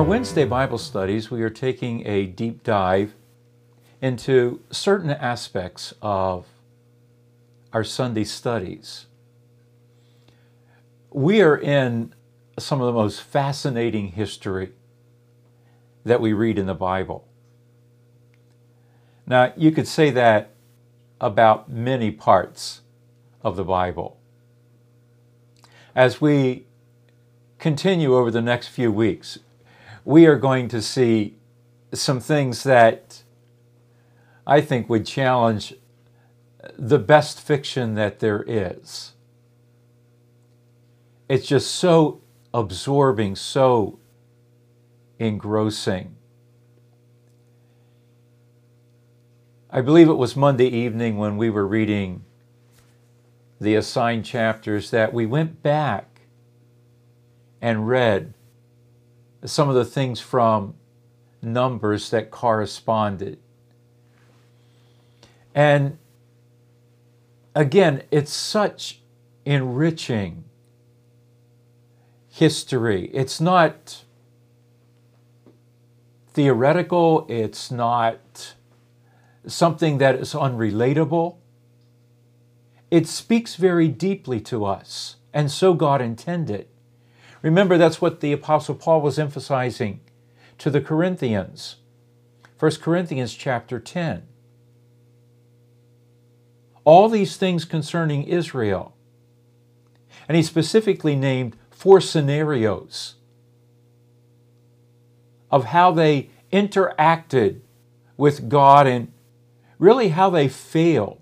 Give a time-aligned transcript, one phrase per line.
[0.00, 3.12] our Wednesday Bible studies, we are taking a deep dive
[4.00, 6.46] into certain aspects of
[7.74, 9.04] our Sunday studies.
[11.10, 12.14] We are in
[12.58, 14.72] some of the most fascinating history
[16.06, 17.28] that we read in the Bible.
[19.26, 20.54] Now, you could say that
[21.20, 22.80] about many parts
[23.42, 24.16] of the Bible.
[25.94, 26.64] As we
[27.58, 29.40] continue over the next few weeks,
[30.04, 31.36] we are going to see
[31.92, 33.22] some things that
[34.46, 35.74] I think would challenge
[36.76, 39.12] the best fiction that there is.
[41.28, 42.20] It's just so
[42.52, 43.98] absorbing, so
[45.18, 46.16] engrossing.
[49.70, 52.24] I believe it was Monday evening when we were reading
[53.60, 56.22] the assigned chapters that we went back
[57.60, 58.34] and read
[59.44, 60.74] some of the things from
[61.42, 63.38] Numbers that corresponded.
[65.54, 65.98] And
[67.54, 69.00] again, it's such
[69.44, 70.44] enriching
[72.28, 73.10] history.
[73.12, 74.04] It's not
[76.32, 78.54] theoretical, it's not
[79.46, 81.36] something that is unrelatable.
[82.90, 86.69] It speaks very deeply to us, and so God intended.
[87.42, 90.00] Remember, that's what the Apostle Paul was emphasizing
[90.58, 91.76] to the Corinthians.
[92.58, 94.26] 1 Corinthians chapter 10.
[96.84, 98.94] All these things concerning Israel.
[100.28, 103.14] And he specifically named four scenarios
[105.50, 107.60] of how they interacted
[108.16, 109.12] with God and
[109.78, 111.19] really how they failed.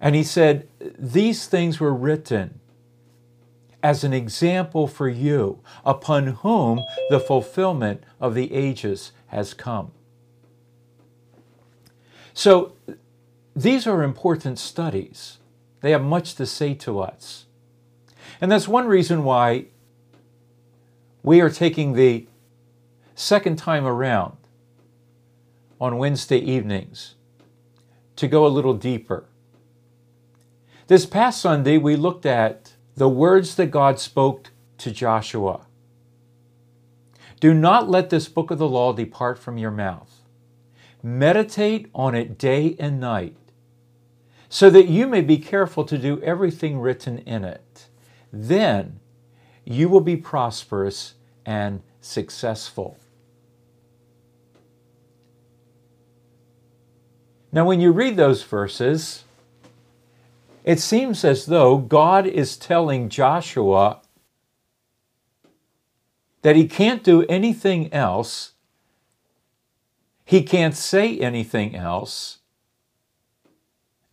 [0.00, 2.60] And he said, These things were written
[3.82, 9.92] as an example for you, upon whom the fulfillment of the ages has come.
[12.34, 12.72] So,
[13.56, 15.38] these are important studies.
[15.80, 17.46] They have much to say to us.
[18.40, 19.66] And that's one reason why
[21.22, 22.26] we are taking the
[23.14, 24.36] second time around
[25.80, 27.14] on Wednesday evenings
[28.16, 29.24] to go a little deeper.
[30.90, 35.68] This past Sunday, we looked at the words that God spoke to Joshua.
[37.38, 40.22] Do not let this book of the law depart from your mouth.
[41.00, 43.36] Meditate on it day and night,
[44.48, 47.86] so that you may be careful to do everything written in it.
[48.32, 48.98] Then
[49.64, 51.14] you will be prosperous
[51.46, 52.98] and successful.
[57.52, 59.22] Now, when you read those verses,
[60.64, 64.00] it seems as though God is telling Joshua
[66.42, 68.52] that he can't do anything else,
[70.24, 72.38] he can't say anything else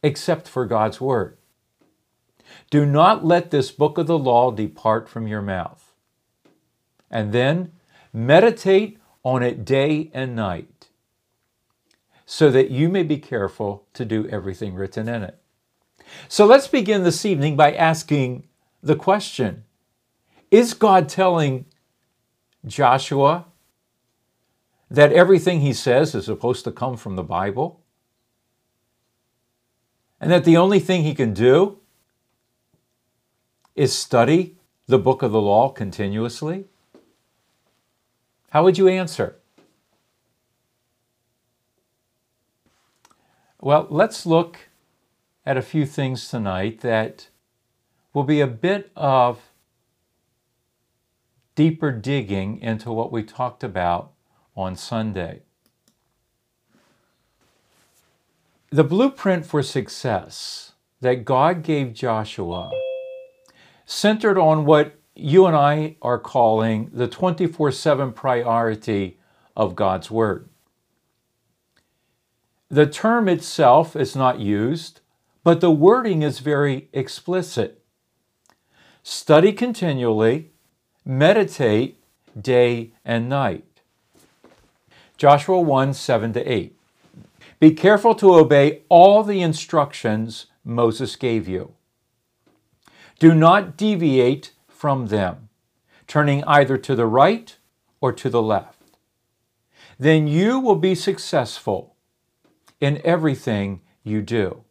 [0.03, 1.37] except for God's Word.
[2.69, 5.93] Do not let this book of the law depart from your mouth.
[7.09, 7.71] And then
[8.11, 10.87] meditate on it day and night,
[12.25, 15.39] so that you may be careful to do everything written in it.
[16.27, 18.47] So let's begin this evening by asking
[18.81, 19.63] the question
[20.51, 21.65] Is God telling
[22.65, 23.45] Joshua
[24.89, 27.81] that everything he says is supposed to come from the Bible?
[30.19, 31.79] And that the only thing he can do
[33.75, 34.55] is study
[34.87, 36.65] the book of the law continuously?
[38.49, 39.35] How would you answer?
[43.59, 44.66] Well, let's look
[45.47, 47.29] at a few things tonight that
[48.13, 49.39] will be a bit of
[51.55, 54.11] deeper digging into what we talked about
[54.57, 55.43] on Sunday.
[58.71, 62.69] The blueprint for success that God gave Joshua
[63.85, 69.17] centered on what you and I are calling the 24 7 priority
[69.55, 70.49] of God's Word.
[72.67, 74.99] The term itself is not used,
[75.47, 77.81] but the wording is very explicit.
[79.01, 80.51] Study continually,
[81.05, 82.03] meditate
[82.37, 83.79] day and night.
[85.15, 86.77] Joshua 1 7 to 8.
[87.61, 91.75] Be careful to obey all the instructions Moses gave you.
[93.17, 95.47] Do not deviate from them,
[96.07, 97.55] turning either to the right
[98.01, 98.81] or to the left.
[99.97, 101.95] Then you will be successful
[102.81, 104.65] in everything you do.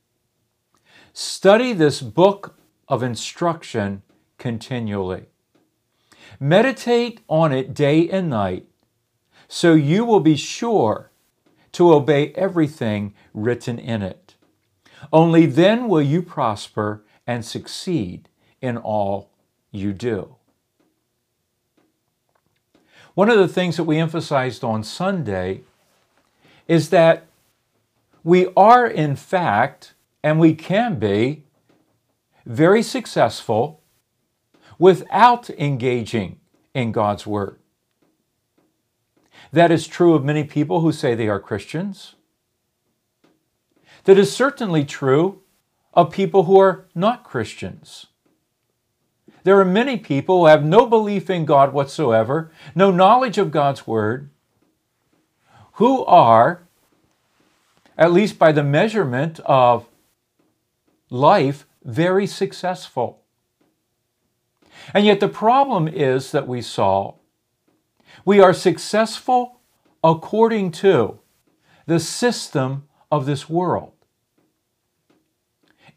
[1.18, 2.56] Study this book
[2.88, 4.02] of instruction
[4.36, 5.24] continually.
[6.38, 8.66] Meditate on it day and night,
[9.48, 11.10] so you will be sure
[11.72, 14.34] to obey everything written in it.
[15.10, 18.28] Only then will you prosper and succeed
[18.60, 19.30] in all
[19.70, 20.36] you do.
[23.14, 25.62] One of the things that we emphasized on Sunday
[26.68, 27.24] is that
[28.22, 29.94] we are, in fact,
[30.26, 31.44] and we can be,
[32.44, 33.80] very successful
[34.76, 36.40] without engaging
[36.74, 37.60] in God's Word.
[39.52, 42.16] That is true of many people who say they are Christians.
[44.02, 45.42] That is certainly true
[45.94, 48.06] of people who are not Christians.
[49.44, 53.86] There are many people who have no belief in God whatsoever, no knowledge of God's
[53.86, 54.28] Word,
[55.74, 56.66] who are,
[57.96, 59.86] at least by the measurement of
[61.10, 63.22] life, very successful.
[64.92, 67.14] And yet, the problem is that we saw
[68.24, 69.60] we are successful
[70.02, 71.20] according to
[71.86, 73.92] the system of this world.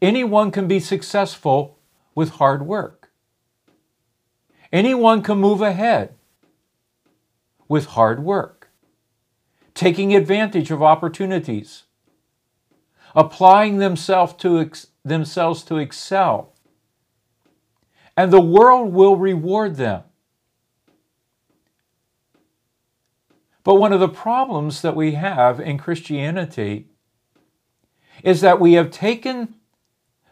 [0.02, 1.78] Anyone can be successful
[2.14, 3.10] with hard work.
[4.72, 6.14] Anyone can move ahead
[7.68, 8.68] with hard work,
[9.74, 11.84] taking advantage of opportunities,
[13.14, 16.52] applying themselves to, ex- themselves to excel
[18.16, 20.02] and the world will reward them.
[23.64, 26.88] But one of the problems that we have in Christianity
[28.22, 29.54] is that we have taken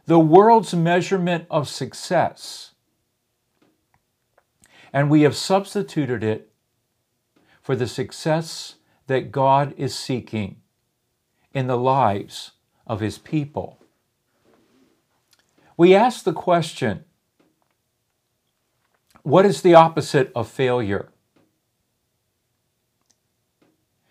[0.07, 2.73] the world's measurement of success
[4.93, 6.51] and we have substituted it
[7.63, 8.77] for the success
[9.07, 10.57] that God is seeking
[11.53, 12.53] in the lives
[12.87, 13.83] of His people.
[15.79, 17.05] We ask the question
[19.23, 21.09] what is the opposite of failure?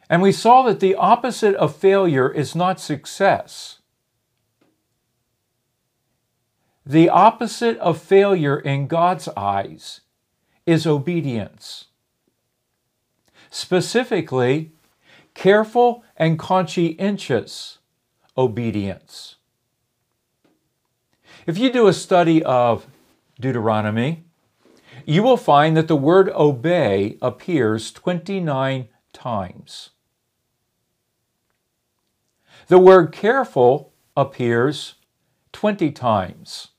[0.09, 3.79] And we saw that the opposite of failure is not success.
[6.85, 10.01] The opposite of failure in God's eyes
[10.65, 11.85] is obedience.
[13.49, 14.71] Specifically,
[15.33, 17.79] careful and conscientious
[18.37, 19.36] obedience.
[21.47, 22.87] If you do a study of
[23.39, 24.25] Deuteronomy,
[25.05, 29.91] you will find that the word obey appears 29 times.
[32.67, 34.95] The word careful appears
[35.53, 36.71] 20 times.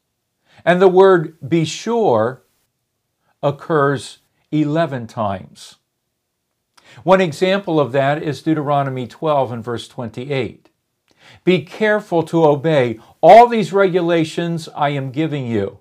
[0.66, 2.42] And the word be sure
[3.42, 4.18] occurs
[4.52, 5.76] 11 times.
[7.04, 10.67] One example of that is Deuteronomy 12 and verse 28.
[11.44, 15.78] Be careful to obey all these regulations I am giving you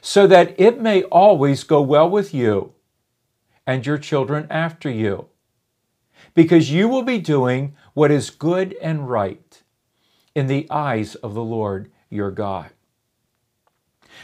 [0.00, 2.74] so that it may always go well with you
[3.66, 5.26] and your children after you,
[6.34, 9.62] because you will be doing what is good and right
[10.34, 12.70] in the eyes of the Lord your God.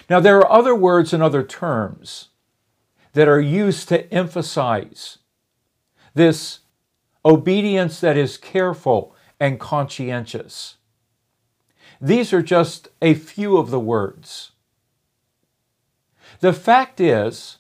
[0.09, 2.29] Now, there are other words and other terms
[3.15, 5.19] that are used to emphasize
[6.15, 6.61] this
[7.25, 9.12] obedience that is careful
[9.43, 10.77] and conscientious.
[12.01, 14.53] These are just a few of the words.
[16.39, 17.59] The fact is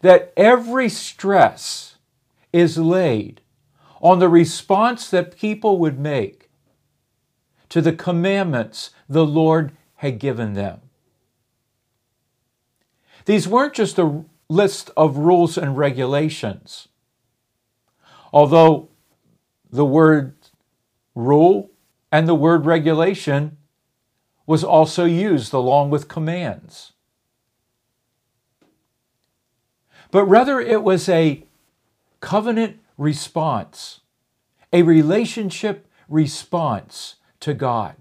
[0.00, 1.96] that every stress
[2.54, 3.42] is laid
[4.00, 6.48] on the response that people would make
[7.68, 10.80] to the commandments the Lord had given them.
[13.26, 16.88] These weren't just a list of rules and regulations,
[18.32, 18.88] although
[19.74, 20.34] the word
[21.14, 21.70] rule
[22.10, 23.58] and the word regulation
[24.46, 26.94] was also used along with commands.
[30.14, 31.42] but rather it was a
[32.20, 33.98] covenant response,
[34.72, 37.96] a relationship response to God.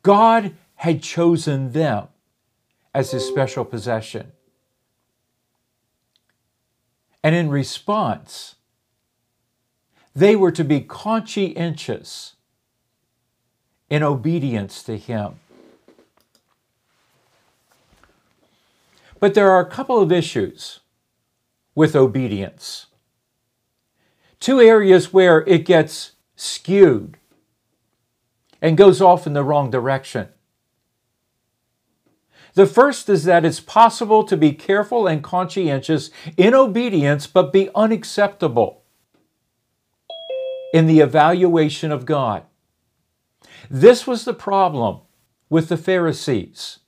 [0.00, 2.08] God had chosen them
[2.94, 4.32] as his special possession.
[7.22, 8.54] And in response,
[10.20, 12.34] they were to be conscientious
[13.88, 15.36] in obedience to him.
[19.18, 20.80] But there are a couple of issues
[21.74, 22.86] with obedience.
[24.40, 27.16] Two areas where it gets skewed
[28.60, 30.28] and goes off in the wrong direction.
[32.52, 37.70] The first is that it's possible to be careful and conscientious in obedience, but be
[37.74, 38.79] unacceptable
[40.72, 42.44] in the evaluation of God.
[43.68, 45.00] This was the problem
[45.48, 46.80] with the Pharisees.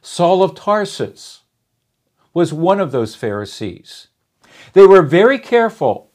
[0.00, 1.42] Saul of Tarsus
[2.32, 4.08] was one of those Pharisees.
[4.72, 6.10] They were very careful,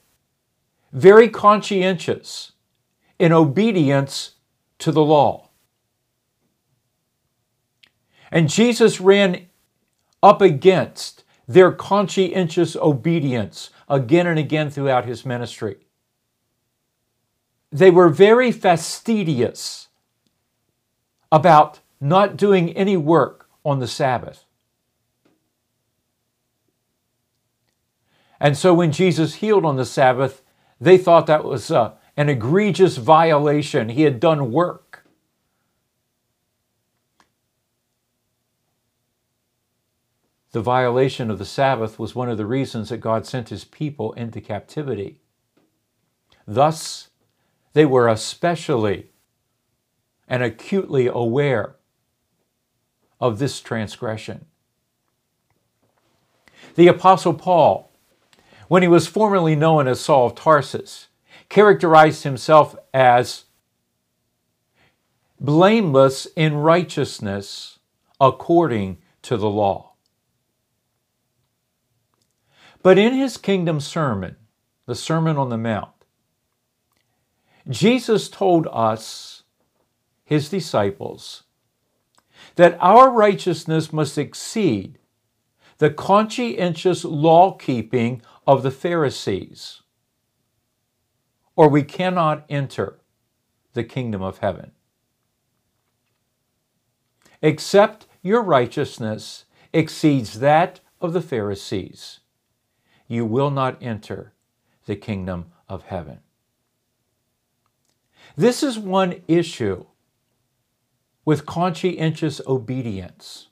[0.92, 2.54] very conscientious
[3.20, 4.36] in obedience
[4.80, 5.50] to the law.
[8.32, 9.48] And Jesus ran
[10.24, 15.78] up against their conscientious obedience again and again throughout his ministry.
[17.72, 19.88] They were very fastidious
[21.32, 24.46] about not doing any work on the Sabbath.
[28.40, 30.42] And so when Jesus healed on the Sabbath,
[30.80, 33.90] they thought that was uh, an egregious violation.
[33.90, 35.06] He had done work.
[40.52, 44.12] The violation of the Sabbath was one of the reasons that God sent his people
[44.14, 45.22] into captivity.
[46.46, 47.11] Thus,
[47.74, 49.12] they were especially
[50.28, 51.76] and acutely aware
[53.20, 54.46] of this transgression.
[56.76, 57.92] The Apostle Paul
[58.72, 61.10] when he was formerly known as Saul of Tarsus,
[61.50, 63.44] characterized himself as
[65.42, 67.80] blameless in righteousness
[68.22, 69.92] according to the law.
[72.82, 74.38] But in his kingdom sermon,
[74.86, 76.01] the Sermon on the Mount,
[77.70, 79.44] Jesus told us,
[80.24, 81.44] his disciples,
[82.56, 84.98] that our righteousness must exceed
[85.78, 89.82] the conscientious law keeping of the Pharisees,
[91.56, 93.00] or we cannot enter
[93.74, 94.72] the kingdom of heaven.
[97.42, 102.20] Except your righteousness exceeds that of the Pharisees,
[103.08, 104.34] you will not enter
[104.86, 106.20] the kingdom of heaven.
[108.38, 109.86] This is one issue
[111.26, 113.48] with conscientious obedience.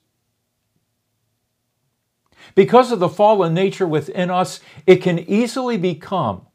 [2.54, 6.46] Because of the fallen nature within us, it can easily become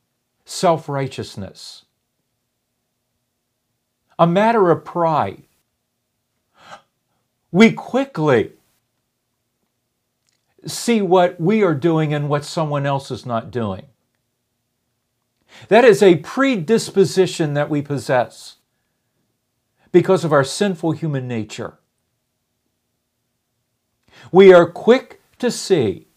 [0.46, 1.86] self righteousness,
[4.20, 5.44] a matter of pride.
[7.52, 8.52] We quickly
[10.68, 13.88] see what we are doing and what someone else is not doing.
[15.68, 18.58] That is a predisposition that we possess
[19.92, 21.80] because of our sinful human nature.
[24.32, 26.08] We are quick to see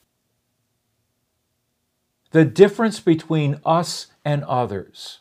[2.31, 5.21] the difference between us and others.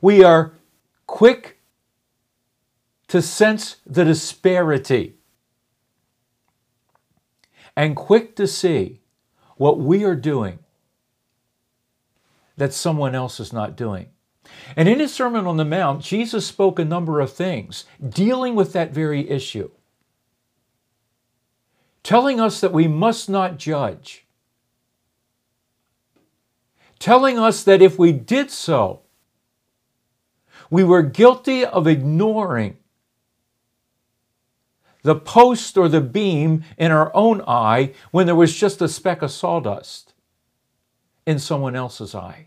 [0.00, 0.54] We are
[1.06, 1.58] quick
[3.08, 5.14] to sense the disparity
[7.74, 9.00] and quick to see
[9.56, 10.58] what we are doing
[12.56, 14.08] that someone else is not doing.
[14.76, 18.72] And in his Sermon on the Mount, Jesus spoke a number of things dealing with
[18.72, 19.70] that very issue
[22.06, 24.26] telling us that we must not judge,
[27.00, 29.00] telling us that if we did so,
[30.70, 32.76] we were guilty of ignoring
[35.02, 39.20] the post or the beam in our own eye when there was just a speck
[39.20, 40.14] of sawdust
[41.26, 42.46] in someone else's eye.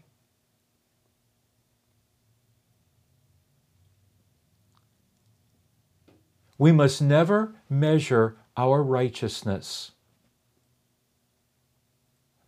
[6.58, 9.92] We must never measure our righteousness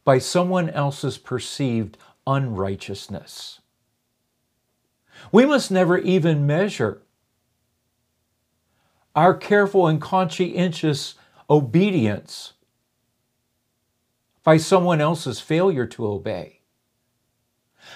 [0.03, 1.97] by someone else's perceived
[2.27, 3.61] unrighteousness.
[5.31, 7.03] We must never even measure
[9.15, 11.15] our careful and conscientious
[11.49, 12.53] obedience
[14.43, 16.61] by someone else's failure to obey.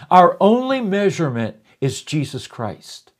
[0.09, 3.11] Our only measurement is Jesus Christ.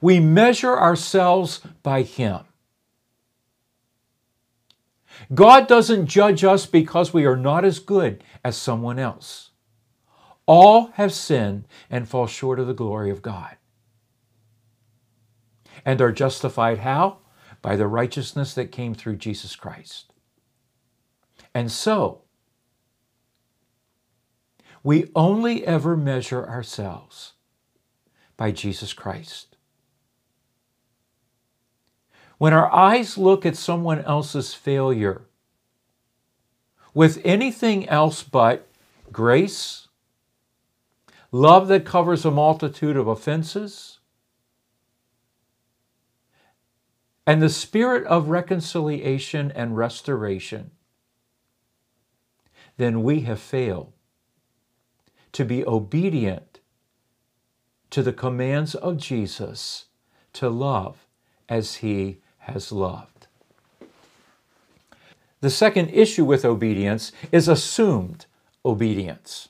[0.00, 2.40] We measure ourselves by Him.
[5.32, 9.50] God doesn't judge us because we are not as good as someone else.
[10.46, 13.56] All have sinned and fall short of the glory of God.
[15.84, 17.18] And are justified how?
[17.62, 20.13] By the righteousness that came through Jesus Christ.
[21.54, 22.22] And so,
[24.82, 27.32] we only ever measure ourselves
[28.36, 29.56] by Jesus Christ.
[32.38, 35.22] When our eyes look at someone else's failure
[36.92, 38.68] with anything else but
[39.12, 39.88] grace,
[41.32, 44.00] love that covers a multitude of offenses,
[47.26, 50.72] and the spirit of reconciliation and restoration,
[52.76, 53.92] then we have failed
[55.32, 56.60] to be obedient
[57.90, 59.86] to the commands of Jesus
[60.32, 61.06] to love
[61.48, 63.26] as he has loved.
[65.40, 68.26] The second issue with obedience is assumed
[68.64, 69.48] obedience.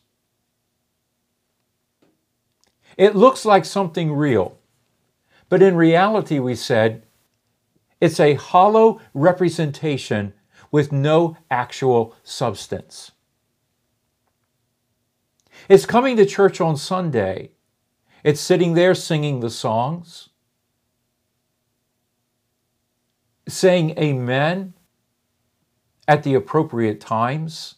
[2.97, 4.59] It looks like something real,
[5.49, 7.05] but in reality, we said,
[8.01, 10.33] it's a hollow representation
[10.71, 13.13] with no actual substance.
[15.69, 17.51] It's coming to church on Sunday.
[18.23, 20.31] It's sitting there singing the songs,
[23.47, 24.75] saying amen
[26.09, 27.77] at the appropriate times,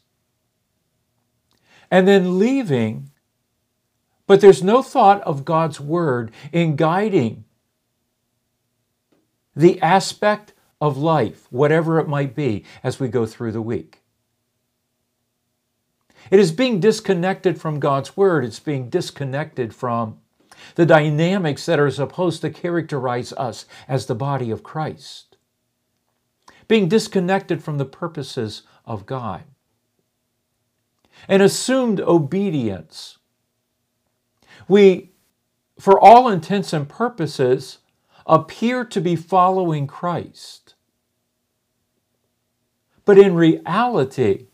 [1.91, 3.11] and then leaving.
[4.27, 7.45] But there's no thought of God's word in guiding
[9.55, 14.03] the aspect of life, whatever it might be, as we go through the week.
[16.31, 18.45] It is being disconnected from God's Word.
[18.45, 20.19] It's being disconnected from
[20.75, 25.37] the dynamics that are supposed to characterize us as the body of Christ.
[26.69, 29.45] Being disconnected from the purposes of God.
[31.29, 33.19] An assumed obedience.
[34.69, 35.13] We,
[35.79, 37.79] for all intents and purposes,
[38.27, 40.75] appear to be following Christ.
[43.05, 44.47] But in reality,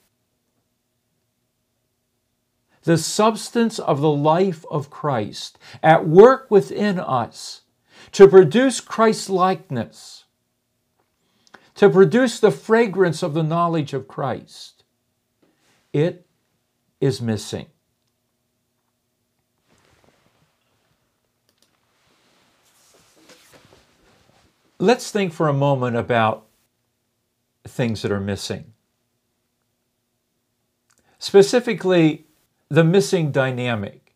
[2.85, 7.63] the substance of the life of Christ at work within us
[8.13, 10.25] to produce Christ's likeness,
[11.77, 14.85] to produce the fragrance of the knowledge of Christ,
[15.93, 16.27] it
[17.01, 17.67] is missing.
[24.79, 26.47] Let's think for a moment about
[27.65, 28.73] things that are missing.
[31.21, 32.27] Specifically,
[32.73, 34.15] the missing dynamic.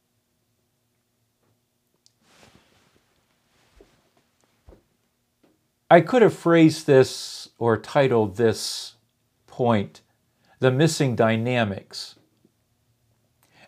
[5.91, 8.95] I could have phrased this or titled this
[9.47, 10.01] point,
[10.61, 12.15] The Missing Dynamics.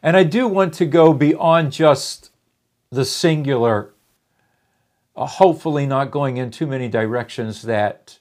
[0.03, 2.31] And I do want to go beyond just
[2.89, 3.93] the singular
[5.15, 8.21] uh, hopefully not going in too many directions that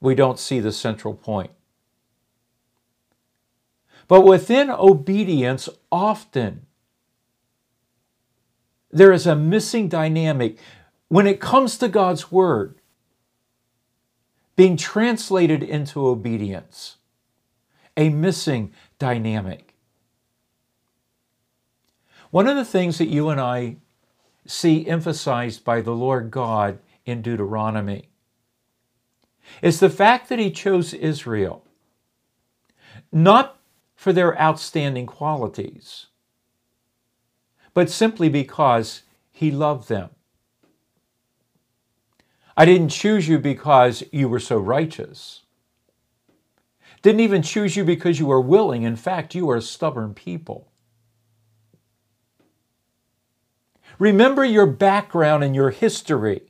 [0.00, 1.50] we don't see the central point.
[4.08, 6.66] But within obedience, often
[8.90, 10.58] there is a missing dynamic
[11.08, 12.76] when it comes to God's Word
[14.56, 16.96] being translated into obedience,
[17.96, 19.74] a missing dynamic.
[22.30, 23.76] One of the things that you and I
[24.46, 28.08] see emphasized by the Lord God in Deuteronomy
[29.62, 31.64] is the fact that he chose Israel
[33.12, 33.58] not
[34.04, 36.08] for their outstanding qualities,
[37.72, 39.00] but simply because
[39.32, 40.10] he loved them.
[42.54, 45.44] I didn't choose you because you were so righteous.
[47.00, 48.82] Didn't even choose you because you were willing.
[48.82, 50.70] In fact, you are stubborn people.
[53.98, 56.42] Remember your background and your history.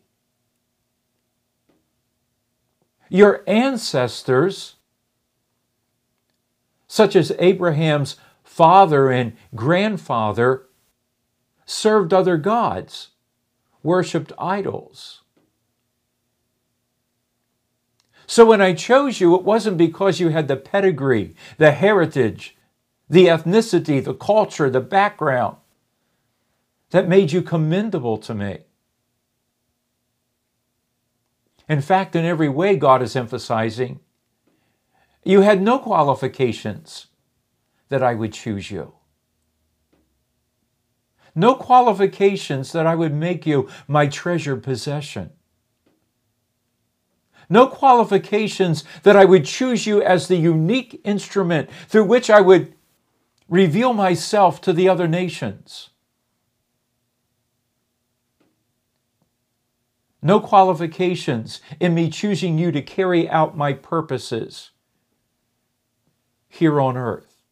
[3.09, 4.75] Your ancestors,
[6.95, 10.69] such as Abraham's father and grandfather,
[11.67, 13.09] served other gods,
[13.83, 15.23] worshiped idols.
[18.29, 22.57] So when I chose you, it wasn't because you had the pedigree, the heritage,
[23.11, 25.57] the ethnicity, the culture, the background
[26.91, 28.59] that made you commendable to me.
[31.69, 33.99] In fact, in every way, God is emphasizing
[35.25, 37.07] you had no qualifications
[37.89, 38.95] that I would choose you.
[41.35, 45.31] No qualifications that I would make you my treasured possession.
[47.49, 52.75] No qualifications that I would choose you as the unique instrument through which I would
[53.49, 55.91] reveal myself to the other nations.
[60.25, 64.71] no qualifications in me choosing you to carry out my purposes
[66.55, 67.43] here on earth.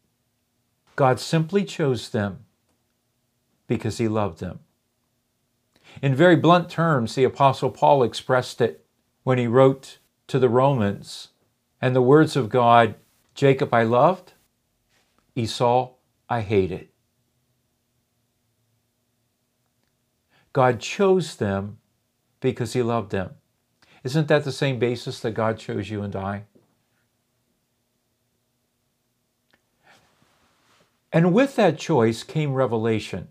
[0.95, 2.45] God simply chose them
[3.67, 4.59] because he loved them.
[6.01, 8.85] In very blunt terms, the Apostle Paul expressed it
[9.23, 11.29] when he wrote to the Romans,
[11.81, 12.95] and the words of God
[13.35, 14.33] Jacob I loved,
[15.35, 15.91] Esau
[16.29, 16.87] I hated.
[20.53, 21.79] God chose them
[22.39, 23.31] because he loved them.
[24.03, 26.43] Isn't that the same basis that God chose you and I?
[31.13, 33.27] And with that choice came revelation.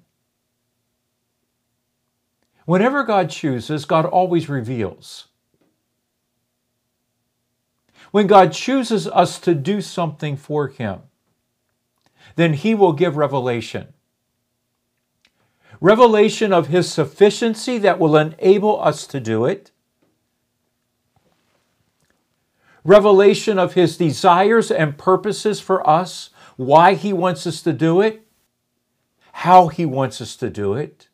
[2.64, 5.27] Whenever God chooses, God always reveals.
[8.12, 11.01] When God chooses us to do something for Him,
[12.37, 13.88] then He will give revelation.
[15.81, 19.73] Revelation of His sufficiency that will enable us to do it.
[22.85, 26.31] Revelation of His desires and purposes for us,
[26.66, 28.27] why He wants us to do it,
[29.33, 31.09] how He wants us to do it.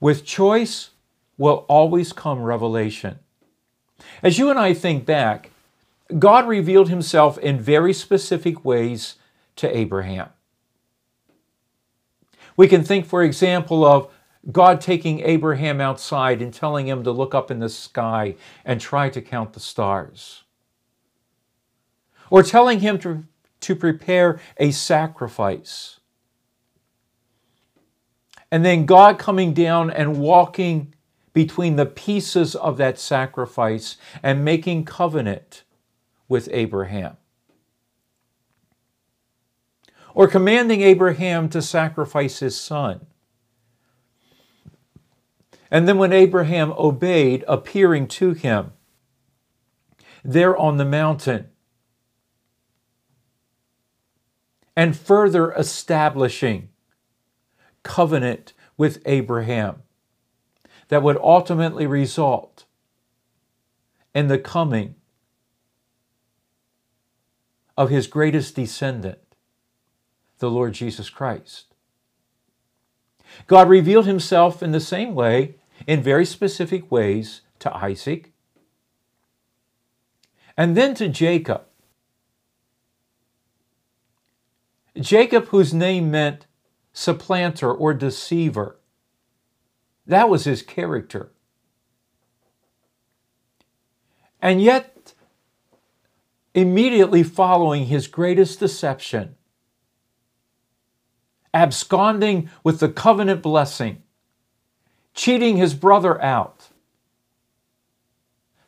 [0.00, 0.90] With choice
[1.38, 3.18] will always come revelation.
[4.22, 5.50] As you and I think back,
[6.18, 9.16] God revealed himself in very specific ways
[9.56, 10.28] to Abraham.
[12.56, 14.10] We can think, for example, of
[14.52, 19.10] God taking Abraham outside and telling him to look up in the sky and try
[19.10, 20.44] to count the stars.
[22.30, 23.24] Or telling him to,
[23.60, 26.00] to prepare a sacrifice.
[28.50, 30.94] And then God coming down and walking
[31.32, 35.64] between the pieces of that sacrifice and making covenant
[36.28, 37.16] with Abraham.
[40.14, 43.06] Or commanding Abraham to sacrifice his son.
[45.70, 48.72] And then when Abraham obeyed, appearing to him
[50.24, 51.48] there on the mountain,
[54.76, 56.68] and further establishing
[57.82, 59.82] covenant with Abraham
[60.88, 62.64] that would ultimately result
[64.14, 64.94] in the coming
[67.76, 69.18] of his greatest descendant,
[70.38, 71.74] the Lord Jesus Christ.
[73.46, 78.32] God revealed himself in the same way, in very specific ways, to Isaac
[80.56, 81.62] and then to Jacob.
[85.00, 86.46] Jacob, whose name meant
[86.92, 88.78] supplanter or deceiver.
[90.06, 91.32] That was his character.
[94.40, 95.14] And yet,
[96.54, 99.36] immediately following his greatest deception,
[101.52, 104.02] absconding with the covenant blessing,
[105.14, 106.68] cheating his brother out,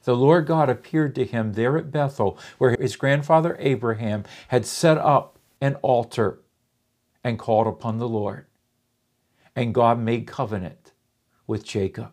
[0.05, 4.97] the Lord God appeared to him there at Bethel, where his grandfather Abraham had set
[4.99, 6.41] up an altar
[7.25, 8.47] and called upon the Lord.
[9.57, 10.93] And God made covenant
[11.47, 12.13] with Jacob.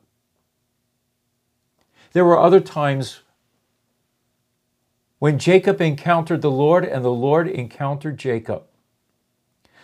[2.14, 3.22] There were other times
[5.20, 8.64] when Jacob encountered the Lord and the Lord encountered Jacob,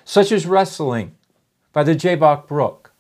[0.04, 1.16] such as wrestling
[1.74, 2.94] by the Jabbok brook,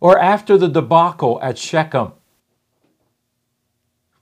[0.00, 2.12] or after the debacle at Shechem,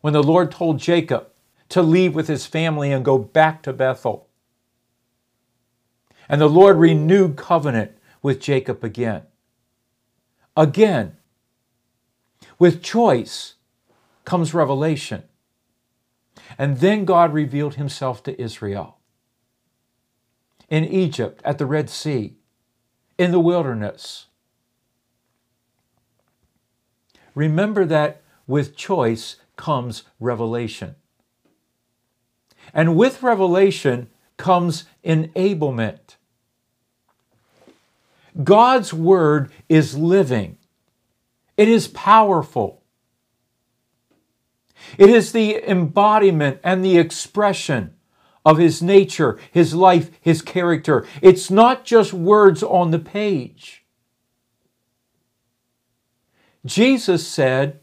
[0.00, 1.28] when the Lord told Jacob
[1.70, 4.28] to leave with his family and go back to Bethel.
[6.28, 9.22] And the Lord renewed covenant with Jacob again
[10.58, 11.16] again.
[12.58, 13.54] With choice
[14.24, 15.22] comes revelation.
[16.58, 18.96] And then God revealed himself to Israel
[20.68, 22.36] in Egypt, at the Red Sea,
[23.16, 24.26] in the wilderness.
[27.34, 30.96] Remember that with choice comes revelation.
[32.72, 36.16] And with revelation comes enablement.
[38.44, 40.58] God's word is living,
[41.56, 42.82] it is powerful.
[44.96, 47.94] It is the embodiment and the expression
[48.44, 51.06] of his nature, his life, his character.
[51.20, 53.84] It's not just words on the page.
[56.64, 57.80] Jesus said,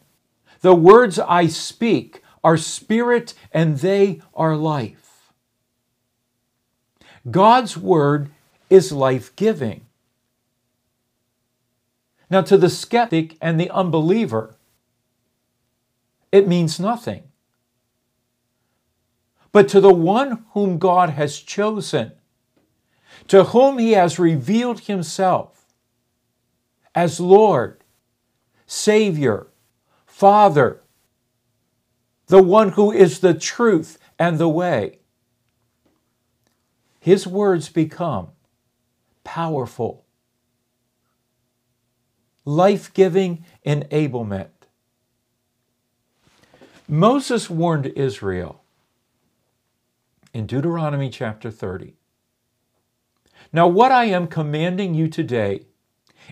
[0.61, 5.31] The words I speak are spirit and they are life.
[7.29, 8.29] God's word
[8.69, 9.87] is life giving.
[12.29, 14.57] Now, to the skeptic and the unbeliever,
[16.31, 17.23] it means nothing.
[19.51, 22.11] But to the one whom God has chosen,
[23.27, 25.65] to whom he has revealed himself
[26.93, 27.83] as Lord,
[28.67, 29.47] Savior,
[30.05, 30.83] Father,
[32.27, 34.99] the one who is the truth and the way,
[36.99, 38.29] his words become
[39.23, 40.05] powerful
[42.45, 44.49] life giving enablement.
[46.87, 48.63] Moses warned Israel
[50.33, 51.95] in Deuteronomy chapter 30.
[53.51, 55.61] Now, what I am commanding you today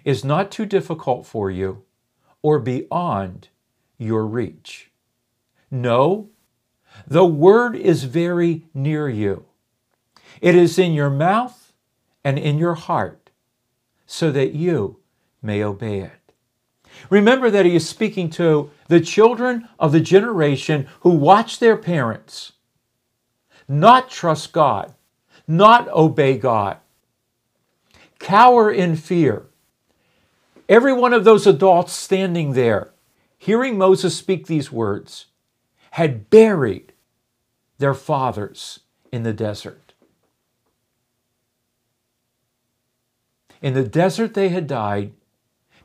[0.06, 1.84] is not too difficult for you
[2.44, 3.50] or beyond
[3.98, 4.92] your reach.
[5.74, 6.30] No,
[7.08, 9.46] the word is very near you.
[10.40, 11.74] It is in your mouth
[12.24, 13.32] and in your heart
[14.06, 15.00] so that you
[15.42, 16.34] may obey it.
[17.10, 22.52] Remember that he is speaking to the children of the generation who watch their parents
[23.68, 24.94] not trust God,
[25.48, 26.78] not obey God,
[28.20, 29.48] cower in fear.
[30.70, 32.92] Every one of those adults standing there,
[33.40, 35.28] hearing Moses speak these words,
[35.94, 36.92] had buried
[37.78, 38.80] their fathers
[39.12, 39.94] in the desert.
[43.62, 45.12] In the desert, they had died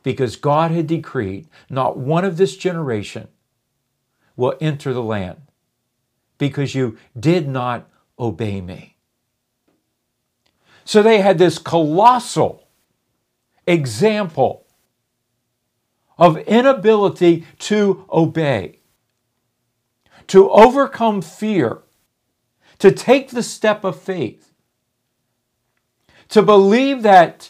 [0.01, 3.27] because God had decreed not one of this generation
[4.35, 5.41] will enter the land
[6.39, 8.95] because you did not obey me.
[10.85, 12.67] So they had this colossal
[13.67, 14.65] example
[16.17, 18.78] of inability to obey,
[20.29, 21.79] to overcome fear,
[22.77, 24.53] to take the step of faith,
[26.29, 27.49] to believe that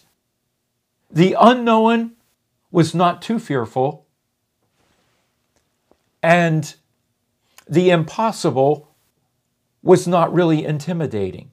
[1.11, 2.13] the unknown
[2.71, 4.07] was not too fearful
[6.23, 6.75] and
[7.67, 8.95] the impossible
[9.83, 11.51] was not really intimidating.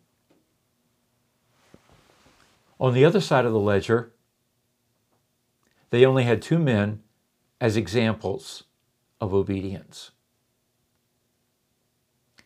[2.79, 4.13] On the other side of the ledger,
[5.91, 7.03] they only had two men
[7.61, 8.65] as examples
[9.21, 10.13] of obedience.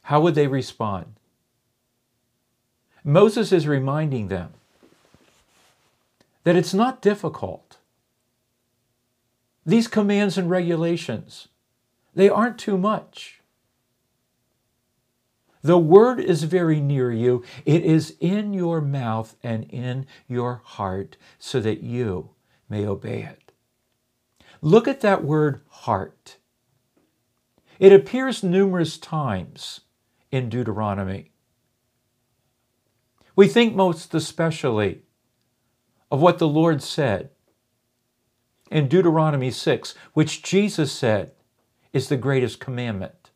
[0.03, 1.15] How would they respond?
[3.05, 4.53] Moses is reminding them
[6.45, 7.79] that it's not difficult.
[9.65, 11.49] These commands and regulations,
[12.15, 13.41] they aren't too much.
[15.63, 17.45] The word is very near you.
[17.67, 22.31] It is in your mouth and in your heart so that you
[22.69, 23.53] may obey it.
[24.63, 26.37] Look at that word heart.
[27.79, 29.81] It appears numerous times
[30.31, 31.31] in Deuteronomy.
[33.37, 35.03] We think most especially
[36.11, 37.31] of what the Lord said
[38.71, 41.33] in Deuteronomy 6, which Jesus said
[41.93, 43.31] is the greatest commandment.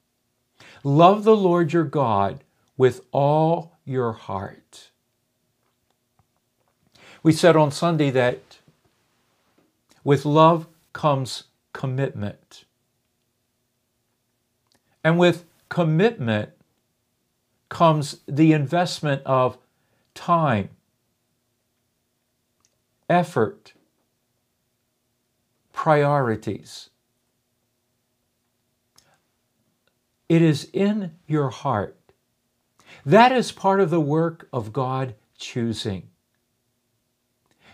[0.82, 2.44] Love the Lord your God
[2.76, 4.90] with all your heart.
[7.22, 8.58] We said on Sunday that
[10.04, 12.64] with love comes commitment.
[15.02, 16.50] And with commitment
[17.74, 19.58] comes the investment of
[20.14, 20.68] time,
[23.10, 23.72] effort,
[25.72, 26.90] priorities.
[30.28, 31.96] It is in your heart.
[33.04, 36.10] That is part of the work of God choosing.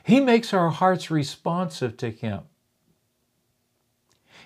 [0.02, 2.40] He makes our hearts responsive to Him.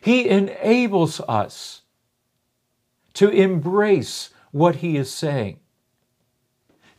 [0.01, 1.83] He enables us
[3.15, 5.59] to embrace what He is saying.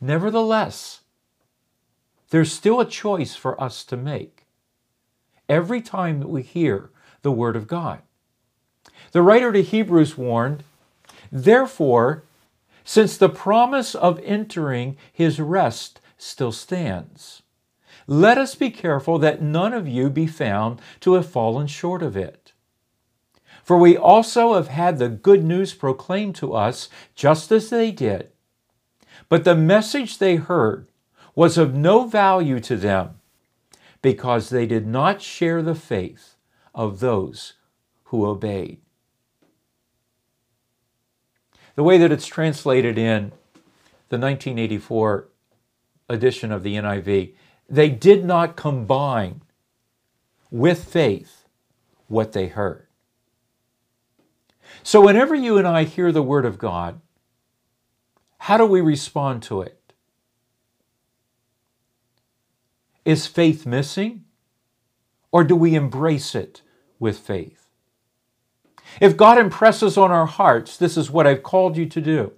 [0.02, 1.00] Nevertheless,
[2.30, 4.46] there's still a choice for us to make
[5.48, 6.90] every time that we hear
[7.22, 8.02] the Word of God.
[9.14, 10.66] The writer to Hebrews warned
[11.32, 12.26] Therefore,
[12.84, 17.42] since the promise of entering his rest still stands,
[18.06, 22.18] let us be careful that none of you be found to have fallen short of
[22.18, 22.45] it.
[23.66, 28.30] For we also have had the good news proclaimed to us just as they did.
[29.28, 30.88] But the message they heard
[31.36, 33.20] was of no value to them
[34.02, 36.36] because they did not share the faith
[36.74, 37.56] of those
[38.06, 38.80] who obeyed
[41.76, 43.32] the way that it's translated in
[44.10, 45.28] the 1984
[46.10, 47.34] edition of the NIV,
[47.70, 49.42] they did not combine
[50.50, 51.46] with faith
[52.08, 52.88] what they heard.
[54.84, 57.02] So, whenever you and I hear the Word of God,
[58.40, 59.94] how do we respond to it?
[63.04, 64.26] Is faith missing?
[65.32, 66.62] Or do we embrace it
[67.00, 67.68] with faith?
[69.02, 72.34] If God impresses on our hearts, this is what I've called you to do,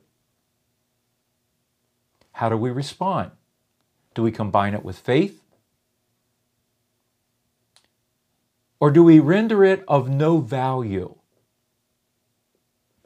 [2.32, 3.32] how do we respond?
[4.16, 5.42] Do we combine it with faith?
[8.80, 11.17] Or do we render it of no value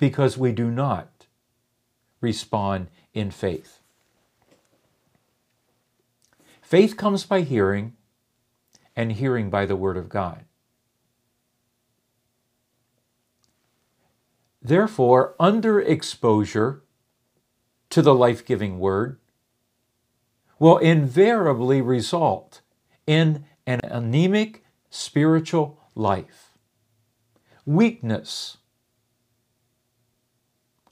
[0.02, 1.28] because we do not
[2.22, 3.78] respond in faith?
[6.60, 7.94] Faith comes by hearing,
[8.96, 10.44] and hearing by the Word of God.
[14.60, 16.82] Therefore, under exposure
[17.92, 19.20] to the life giving word
[20.58, 22.62] will invariably result
[23.06, 26.58] in an anemic spiritual life,
[27.66, 28.58] weakness,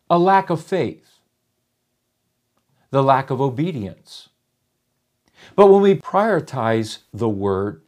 [0.10, 1.20] a lack of faith,
[2.92, 4.30] the lack of obedience.
[5.56, 7.82] But when we prioritize the Word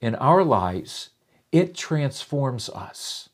[0.00, 1.10] in our lives,
[1.52, 3.28] it transforms us.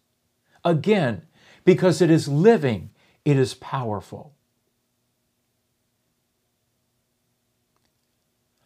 [0.65, 1.23] Again,
[1.65, 2.91] because it is living,
[3.25, 4.35] it is powerful.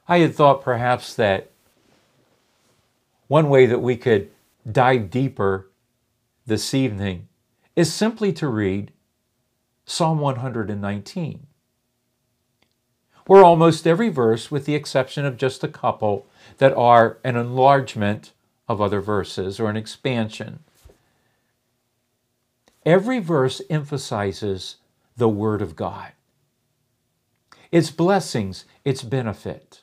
[0.06, 1.50] I had thought perhaps that
[3.28, 4.30] one way that we could
[4.70, 5.70] dive deeper
[6.46, 7.28] this evening
[7.74, 8.92] is simply to read
[9.86, 11.46] Psalm 119,
[13.26, 16.26] where almost every verse, with the exception of just a couple
[16.58, 18.32] that are an enlargement
[18.68, 20.60] of other verses or an expansion,
[22.86, 24.76] every verse emphasizes
[25.16, 26.12] the Word of God,
[27.70, 29.82] its blessings, its benefit,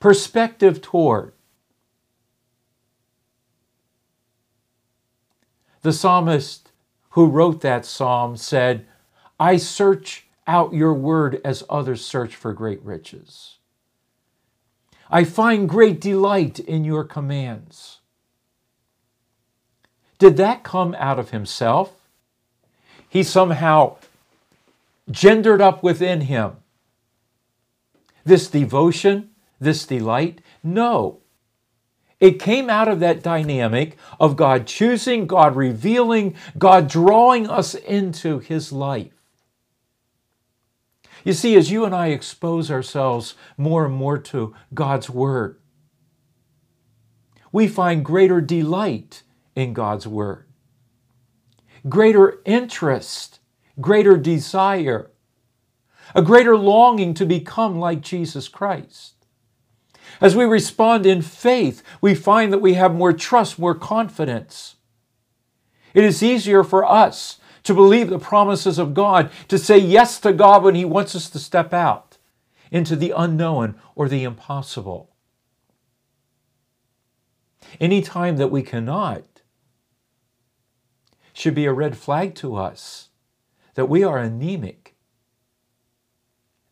[0.00, 1.32] perspective toward.
[5.82, 6.63] The psalmist
[7.14, 8.84] who wrote that psalm said,
[9.38, 13.58] I search out your word as others search for great riches.
[15.08, 18.00] I find great delight in your commands.
[20.18, 21.92] Did that come out of himself?
[23.08, 23.96] He somehow
[25.08, 26.56] gendered up within him
[28.24, 30.40] this devotion, this delight?
[30.64, 31.20] No.
[32.20, 38.38] It came out of that dynamic of God choosing, God revealing, God drawing us into
[38.38, 39.12] His life.
[41.24, 45.58] You see, as you and I expose ourselves more and more to God's Word,
[47.50, 49.22] we find greater delight
[49.56, 50.46] in God's Word,
[51.88, 53.40] greater interest,
[53.80, 55.10] greater desire,
[56.14, 59.13] a greater longing to become like Jesus Christ.
[60.20, 64.76] As we respond in faith, we find that we have more trust, more confidence.
[65.92, 70.32] It is easier for us to believe the promises of God, to say yes to
[70.32, 72.18] God when He wants us to step out
[72.70, 75.10] into the unknown or the impossible.
[77.80, 79.24] Any time that we cannot
[81.32, 83.08] should be a red flag to us
[83.74, 84.94] that we are anemic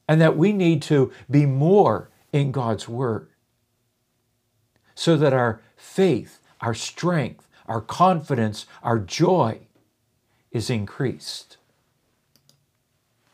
[0.08, 3.31] and that we need to be more in God's Word
[5.02, 9.58] so that our faith, our strength, our confidence, our joy
[10.52, 11.56] is increased.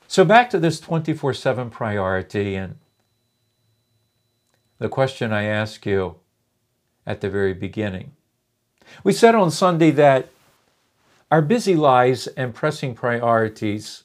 [0.06, 2.76] So, back to this 24 7 priority and
[4.78, 6.14] the question I ask you
[7.06, 8.12] at the very beginning.
[9.04, 10.30] We said on Sunday that
[11.30, 14.04] our busy lives and pressing priorities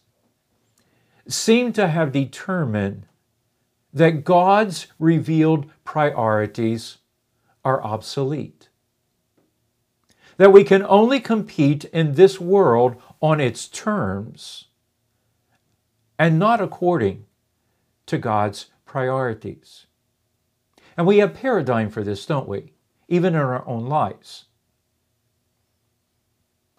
[1.30, 3.06] seem to have determined
[3.94, 6.98] that God's revealed priorities
[7.64, 8.70] are obsolete.
[10.38, 14.66] That we can only compete in this world on its terms
[16.18, 17.26] and not according
[18.06, 19.86] to God's priorities.
[20.98, 22.74] And we have paradigm for this, don't we?
[23.08, 24.46] Even in our own lives.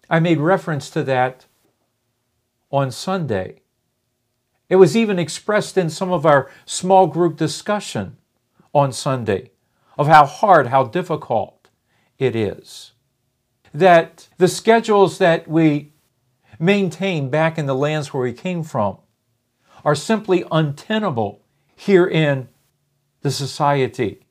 [0.09, 1.45] I made reference to that
[2.71, 3.61] on Sunday.
[4.69, 8.17] It was even expressed in some of our small group discussion
[8.73, 9.51] on Sunday
[9.97, 11.69] of how hard, how difficult
[12.17, 12.91] it is.
[13.73, 15.91] That the schedules that we
[16.59, 18.97] maintain back in the lands where we came from
[19.83, 21.41] are simply untenable
[21.75, 22.47] here in
[23.21, 24.25] the society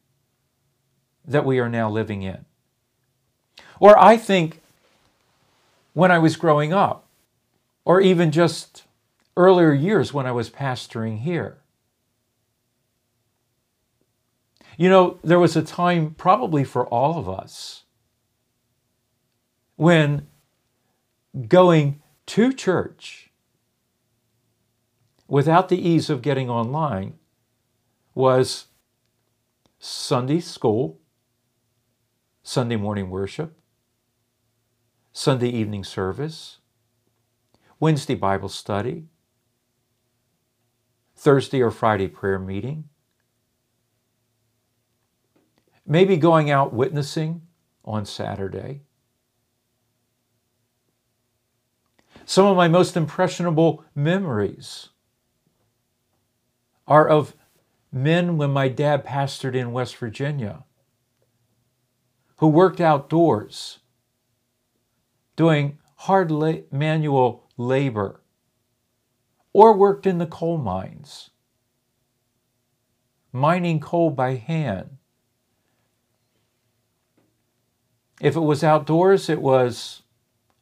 [1.24, 2.44] that we are now living in.
[3.80, 4.60] Or I think
[5.92, 7.06] when I was growing up,
[7.84, 8.84] or even just
[9.36, 11.58] earlier years when I was pastoring here,
[14.76, 17.84] You know, there was a time, probably for all of us,
[19.76, 20.26] when
[21.48, 23.30] going to church
[25.28, 27.14] without the ease of getting online
[28.14, 28.66] was
[29.78, 31.00] Sunday school,
[32.42, 33.58] Sunday morning worship,
[35.12, 36.58] Sunday evening service,
[37.80, 39.06] Wednesday Bible study,
[41.16, 42.88] Thursday or Friday prayer meeting,
[45.86, 47.42] maybe going out witnessing
[47.84, 48.82] on Saturday.
[52.24, 54.88] Some of my most impressionable memories
[56.86, 57.34] are of
[57.92, 60.64] men when my dad pastored in West Virginia
[62.36, 63.78] who worked outdoors
[65.36, 68.20] doing hard la- manual labor
[69.52, 71.30] or worked in the coal mines,
[73.32, 74.98] mining coal by hand
[78.20, 80.02] If it was outdoors, it was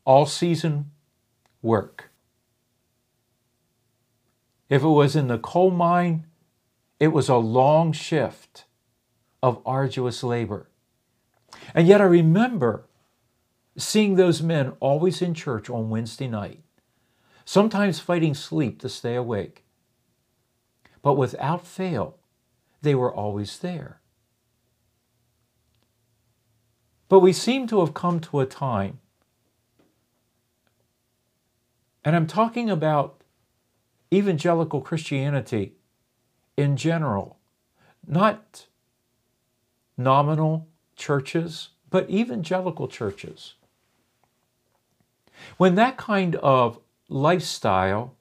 [0.05, 0.92] all season
[1.62, 2.11] work.
[4.68, 6.26] If it was in the coal mine,
[7.00, 8.66] It was a long shift
[9.42, 10.68] of arduous labor.
[11.74, 12.86] And yet I remember
[13.76, 16.61] seeing those men always in church on Wednesday night,
[17.44, 19.64] sometimes fighting sleep to stay awake.
[21.03, 22.18] But without fail,
[22.82, 24.01] they were always there.
[27.12, 28.98] But we seem to have come to a time,
[32.06, 33.20] and I'm talking about
[34.10, 35.74] evangelical Christianity
[36.56, 37.38] in general,
[38.06, 38.64] not
[39.98, 43.56] nominal churches, but evangelical churches.
[45.58, 46.78] When that kind of
[47.10, 48.16] lifestyle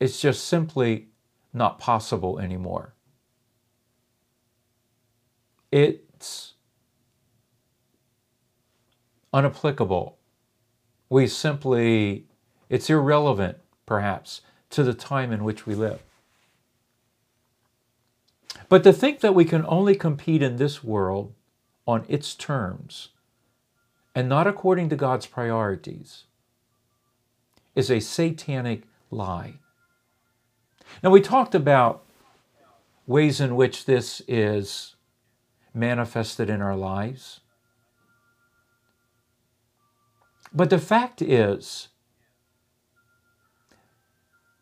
[0.00, 1.08] is just simply
[1.52, 2.94] not possible anymore,
[5.70, 6.53] it's
[9.34, 10.14] unapplicable.
[11.10, 12.26] We simply,
[12.70, 16.00] it's irrelevant, perhaps, to the time in which we live.
[18.68, 21.34] But to think that we can only compete in this world
[21.86, 23.08] on its terms
[24.14, 26.24] and not according to God's priorities
[27.74, 29.54] is a satanic lie.
[31.02, 32.04] Now, we talked about
[33.06, 34.94] ways in which this is
[35.74, 37.40] manifested in our lives.
[40.54, 41.88] But the fact is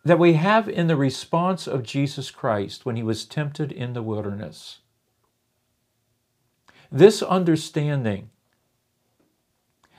[0.05, 4.03] that we have in the response of Jesus Christ when he was tempted in the
[4.03, 4.79] wilderness
[6.93, 8.29] this understanding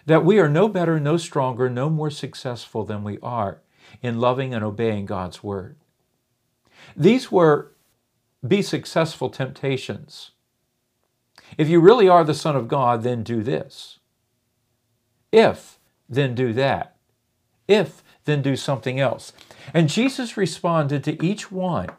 [0.05, 3.61] that we are no better, no stronger, no more successful than we are
[4.01, 5.77] in loving and obeying God's word.
[6.95, 7.71] These were
[8.45, 10.31] be successful temptations.
[11.57, 13.99] If you really are the Son of God, then do this.
[15.31, 15.79] If,
[16.09, 16.97] then do that.
[17.67, 19.33] If, then do something else.
[19.73, 21.89] And Jesus responded to each one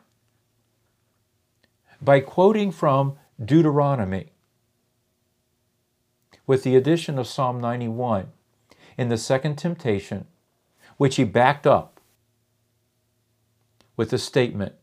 [2.01, 4.33] by quoting from Deuteronomy
[6.47, 8.29] with the addition of Psalm 91
[8.99, 10.27] in the second temptation,
[10.97, 12.01] which he backed up
[13.97, 14.75] with a statement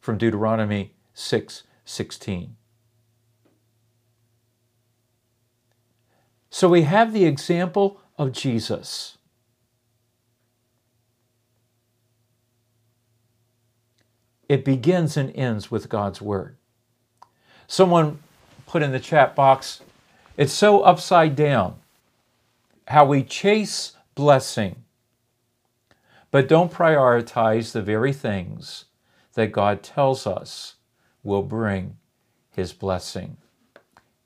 [0.00, 2.56] from Deuteronomy 6 16.
[6.50, 9.18] So we have the example of Jesus.
[14.48, 16.56] It begins and ends with God's Word.
[17.66, 18.18] Someone
[18.66, 19.80] put in the chat box,
[20.36, 21.76] it's so upside down
[22.88, 24.84] how we chase blessing,
[26.30, 28.86] but don't prioritize the very things
[29.34, 30.74] that God tells us
[31.22, 31.96] will bring
[32.50, 33.36] his blessing.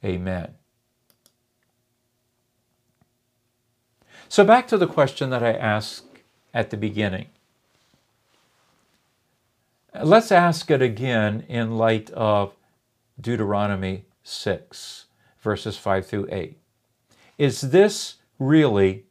[0.04, 0.54] Amen.
[4.28, 6.04] So, back to the question that I asked
[6.52, 7.28] at the beginning.
[10.02, 12.54] Let's ask it again in light of
[13.20, 15.06] Deuteronomy 6
[15.46, 16.58] verses 5 through 8.
[17.38, 19.04] Is this really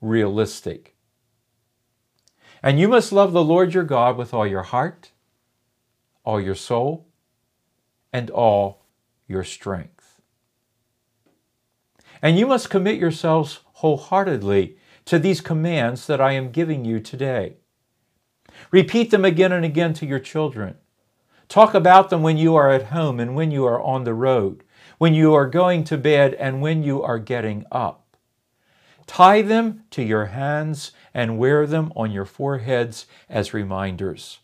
[0.00, 0.96] realistic?
[2.62, 5.10] And you must love the Lord your God with all your heart,
[6.24, 7.06] all your soul,
[8.12, 8.86] and all
[9.28, 10.20] your strength.
[12.22, 17.58] And you must commit yourselves wholeheartedly to these commands that I am giving you today.
[18.70, 20.76] Repeat them again and again to your children.
[21.48, 24.64] Talk about them when you are at home and when you are on the road
[25.02, 28.16] when you are going to bed and when you are getting up.
[29.04, 34.38] Tie them to your hands and wear them on your foreheads as reminders.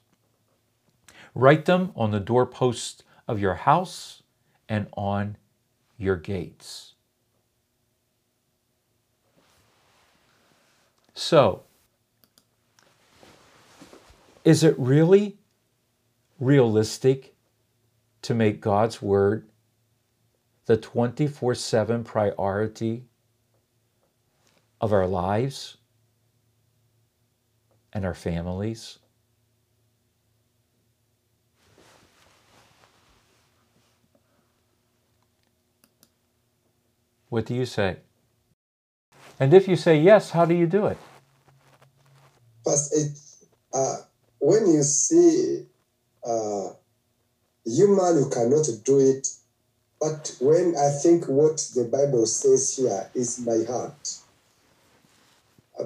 [1.33, 4.25] Write them on the doorposts of your house
[4.69, 5.37] and on
[5.97, 6.95] your gates.
[11.19, 11.65] So,
[14.45, 15.37] is it really
[16.39, 17.35] realistic
[18.23, 19.49] to make God's Word
[20.67, 23.03] the 24 7 priority
[24.81, 25.79] of our lives
[27.93, 29.01] and our families?
[37.29, 37.97] What do you say?
[39.41, 40.97] And if you say yes, how do you do it?
[42.69, 43.19] First, it,
[43.73, 43.97] uh,
[44.41, 45.65] when you see
[46.23, 46.69] uh,
[47.65, 49.27] human you cannot do it,
[49.99, 54.19] but when I think what the Bible says here is my heart.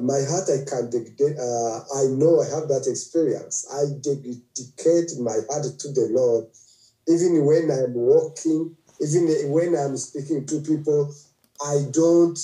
[0.01, 3.65] My heart, I can uh, I know I have that experience.
[3.73, 6.47] I dedicate my heart to the Lord,
[7.07, 11.15] even when I'm walking, even when I'm speaking to people.
[11.65, 12.39] I don't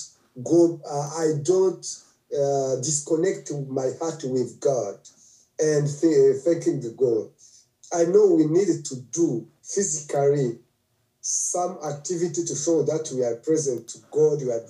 [0.44, 0.80] go.
[0.88, 1.84] Uh, I don't
[2.32, 4.96] uh, disconnect my heart with God
[5.58, 7.30] and th- thanking the God.
[7.92, 10.58] I know we need to do physically
[11.20, 14.64] some activity to show that we are present to God, we are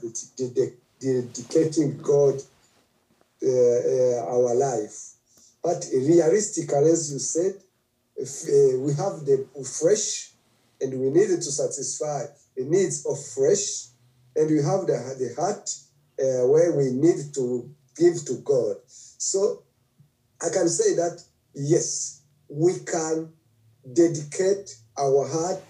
[1.01, 2.41] dedicating God
[3.43, 5.15] uh, uh, our life.
[5.63, 7.55] But realistically, as you said,
[8.17, 10.33] if, uh, we have the fresh
[10.81, 12.25] and we need to satisfy
[12.57, 13.89] the needs of fresh,
[14.35, 15.71] and we have the, the heart
[16.21, 18.77] uh, where we need to give to God.
[18.87, 19.63] So
[20.43, 21.23] I can say that
[21.55, 23.33] yes, we can
[23.93, 25.63] dedicate our heart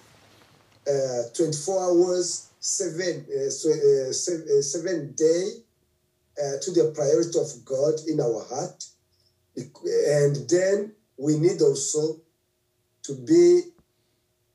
[0.89, 5.45] uh, 24 hours, seven, uh, uh, seven, uh, seven day
[6.39, 8.85] uh, to the priority of God in our heart.
[9.57, 12.21] And then we need also
[13.03, 13.63] to be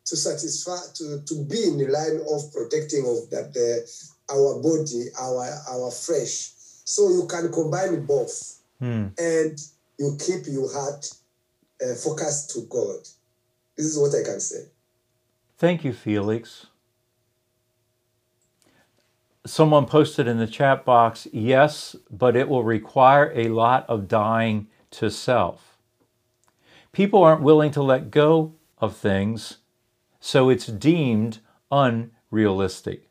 [0.06, 3.88] to satisfy to, to be in the line of protecting of that the
[4.32, 6.52] our body, our our flesh.
[6.86, 9.08] So you can combine both, Hmm.
[9.18, 9.58] and
[9.98, 11.10] you keep your heart
[11.84, 13.00] uh, focused to God.
[13.78, 14.66] This is what I can say.
[15.58, 16.68] Thank you, Felix.
[19.46, 24.68] Someone posted in the chat box, yes, but it will require a lot of dying
[24.92, 25.78] to self.
[26.94, 29.58] People aren't willing to let go of things,
[30.20, 31.40] so it's deemed
[31.72, 33.10] unrealistic.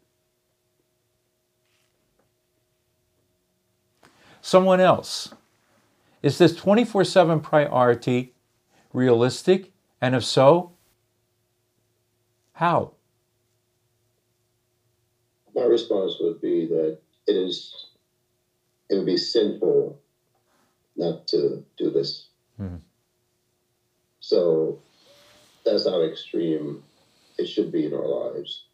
[4.44, 5.32] Someone else,
[6.20, 8.34] is this 24 7 priority
[8.92, 9.72] realistic?
[10.00, 10.72] And if so,
[12.54, 12.94] how?
[15.54, 17.86] My response would be that it is,
[18.90, 20.00] it would be sinful
[20.96, 22.26] not to do this.
[22.60, 22.80] Mhm.
[24.18, 24.80] So
[25.64, 26.82] that's how extreme
[27.38, 28.64] it should be in our lives.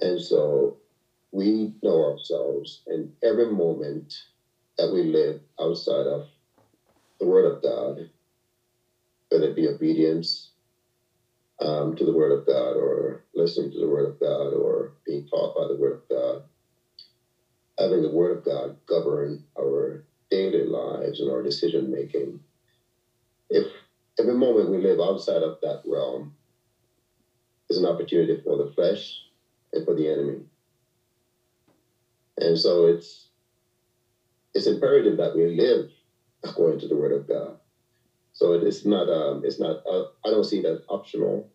[0.00, 0.78] And so
[1.30, 4.14] we know ourselves, and every moment
[4.78, 6.22] that we live outside of
[7.20, 8.06] the Word of God,
[9.30, 10.50] whether it be obedience
[11.60, 15.22] um, to the Word of God, or listening to the Word of God, or being
[15.30, 16.40] taught by the Word of God,
[17.78, 22.38] having the Word of God govern our daily lives and our decision making.
[23.50, 23.64] If
[24.20, 26.30] every moment we live outside of that realm
[27.70, 29.22] is an opportunity for the flesh
[29.74, 30.42] and for the enemy.
[32.40, 33.27] And so it's
[34.54, 35.90] it's imperative that we live
[36.42, 37.56] according to the word of God.
[38.32, 41.48] So it is not um it's not uh, I don't see that optional.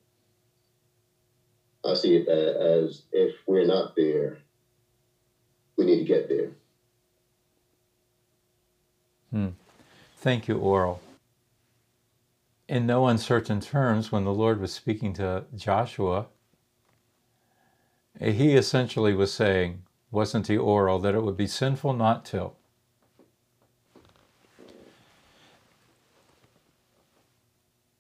[1.86, 4.38] I see it as if we're not there,
[5.78, 6.52] we need to get there.
[9.32, 9.50] Hmm.
[10.18, 11.02] Thank you, Oral.
[12.70, 16.28] In no uncertain terms, when the Lord was speaking to Joshua,
[18.20, 22.52] he essentially was saying, wasn't he, Oral, that it would be sinful not to?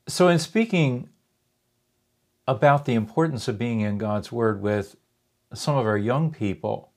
[0.07, 1.09] So, in speaking
[2.47, 4.95] about the importance of being in God's Word with
[5.53, 6.91] some of our young people,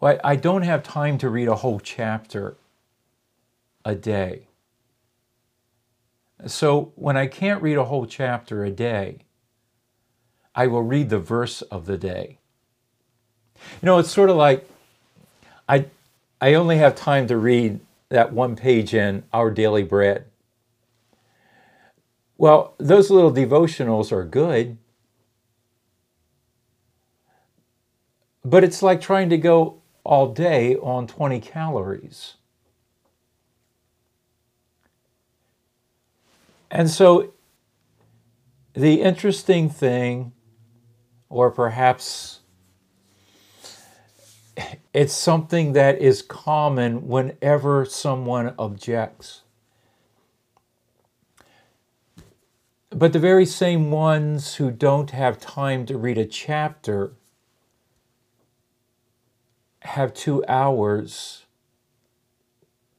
[0.00, 2.56] well, I I don't have time to read a whole chapter
[3.84, 4.46] a day.
[6.46, 9.18] So when I can't read a whole chapter a day,
[10.54, 12.38] I will read the verse of the day.
[13.56, 14.68] You know, it's sort of like
[15.68, 15.86] I
[16.40, 20.24] I only have time to read that one page in Our Daily Bread.
[22.40, 24.78] Well, those little devotionals are good,
[28.42, 32.36] but it's like trying to go all day on 20 calories.
[36.70, 37.34] And so
[38.72, 40.32] the interesting thing,
[41.28, 42.40] or perhaps
[44.94, 49.42] it's something that is common whenever someone objects.
[52.90, 57.12] But the very same ones who don't have time to read a chapter
[59.82, 61.46] have two hours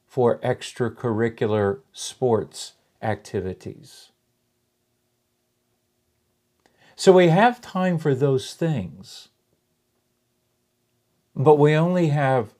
[0.07, 4.11] for extracurricular sports activities.
[6.95, 9.29] So we have time for those things,
[11.35, 12.53] but we only have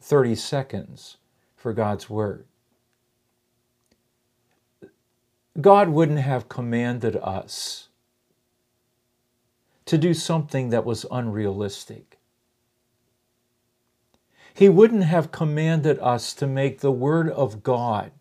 [0.00, 1.18] 30 seconds
[1.54, 2.46] for God's Word.
[5.60, 7.88] God wouldn't have commanded us
[9.84, 12.18] to do something that was unrealistic.
[14.54, 18.12] He wouldn't have commanded us to make the Word of God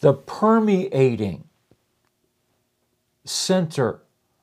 [0.00, 1.44] the permeating
[3.24, 4.00] center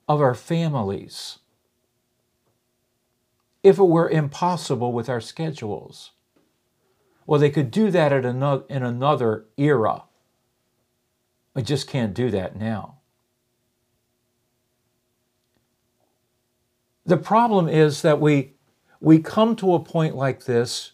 [0.08, 1.40] of our families
[3.62, 6.12] if it were impossible with our schedules.
[7.26, 10.04] Well, they could do that at another, in another era.
[11.54, 12.98] I just can't do that now.
[17.04, 18.54] The problem is that we,
[19.00, 20.92] we come to a point like this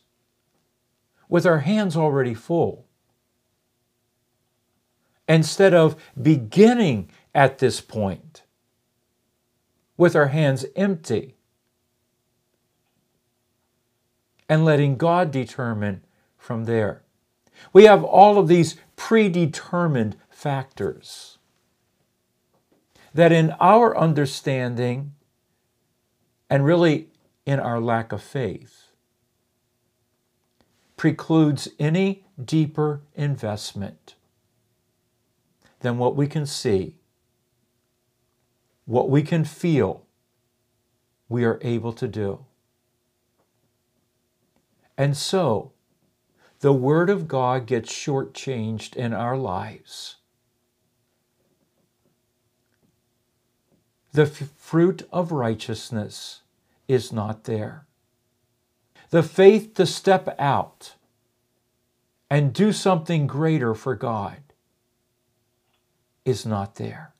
[1.29, 2.87] with our hands already full.
[5.29, 8.43] Instead of beginning at this point
[9.97, 11.35] with our hands empty
[14.49, 16.05] and letting God determine
[16.37, 17.03] from there.
[17.73, 21.39] We have all of these predetermined factors
[23.15, 25.15] that, in our understanding
[26.51, 27.09] and really
[27.47, 28.89] in our lack of faith,
[30.97, 34.17] precludes any deeper investment
[35.81, 36.97] than what we can see,
[38.85, 40.05] what we can feel,
[41.29, 42.45] we are able to do.
[44.97, 45.73] And so,
[46.61, 50.17] the Word of God gets shortchanged in our lives.
[54.15, 56.43] The fruit of righteousness
[56.87, 57.85] is not there.
[59.11, 60.95] The faith to step out
[62.31, 64.37] and do something greater for God
[66.25, 67.13] is not there.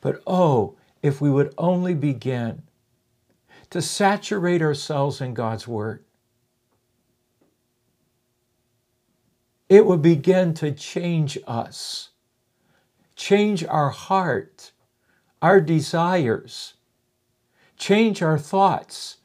[0.00, 2.64] But oh, if we would only begin
[3.70, 6.02] to saturate ourselves in God's Word,
[9.68, 12.10] it would begin to change us,
[13.16, 14.72] change our heart,
[15.40, 16.74] our desires,
[17.76, 19.18] change our thoughts,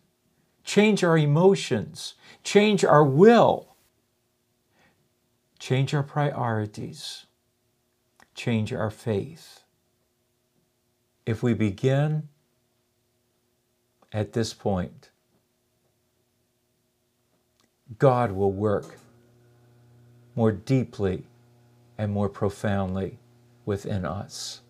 [0.63, 3.75] change our emotions, change our will,
[5.59, 7.25] change our priorities,
[8.35, 9.63] change our faith.
[11.25, 12.29] If we begin
[14.11, 15.09] at this point,
[17.97, 18.97] God will work
[20.35, 21.23] more deeply
[21.97, 23.17] and more profoundly
[23.69, 24.61] within us.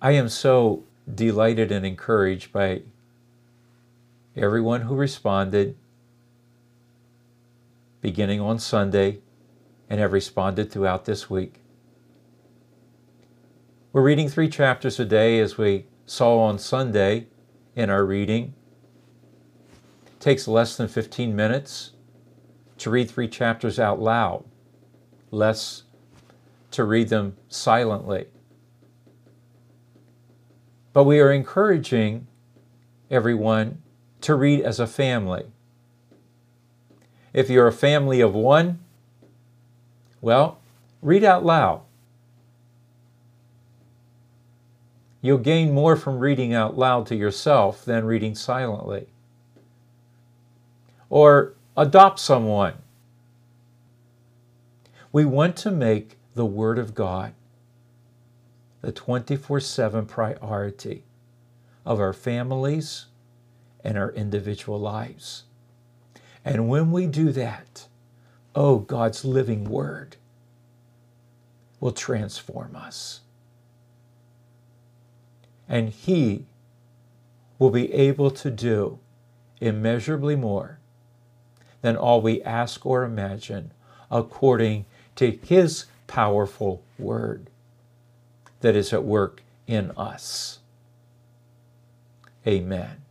[0.00, 2.82] I am so delighted and encouraged by
[4.36, 5.76] everyone who responded
[8.00, 9.18] beginning on Sunday
[9.90, 11.60] and have responded throughout this week.
[13.92, 17.26] We're reading three chapters a day as we saw on Sunday
[17.74, 18.54] in our reading.
[20.06, 21.90] It takes less than 15 minutes
[22.78, 24.44] to read three chapters out loud,
[25.32, 25.82] less
[26.72, 28.26] to read them silently.
[30.92, 32.26] But we are encouraging
[33.10, 33.82] everyone
[34.22, 35.44] to read as a family.
[37.32, 38.80] If you're a family of one,
[40.20, 40.58] well,
[41.00, 41.82] read out loud.
[45.22, 49.06] You'll gain more from reading out loud to yourself than reading silently.
[51.08, 52.74] Or adopt someone.
[55.12, 57.34] We want to make the Word of God
[58.80, 61.04] the 24 7 priority
[61.84, 63.06] of our families
[63.84, 65.44] and our individual lives.
[66.44, 67.88] And when we do that,
[68.54, 70.16] oh, God's living Word
[71.78, 73.20] will transform us.
[75.68, 76.46] And He
[77.58, 78.98] will be able to do
[79.60, 80.78] immeasurably more
[81.82, 83.72] than all we ask or imagine,
[84.10, 87.48] according to His powerful word
[88.62, 90.58] that is at work in us.
[92.44, 93.02] Amen.